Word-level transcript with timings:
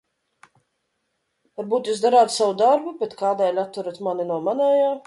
Varbūt 1.61 1.91
jūs 1.91 2.01
darāt 2.07 2.35
savu 2.39 2.57
darbu, 2.65 2.95
bet 3.05 3.15
kādēļ 3.21 3.65
atturat 3.67 4.07
mani 4.09 4.29
no 4.33 4.43
manējā? 4.51 4.95